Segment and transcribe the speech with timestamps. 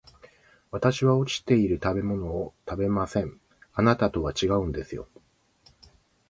[0.71, 3.39] 私は落ちている食べ物を食べません、
[3.75, 5.07] あなたとは違うんですよ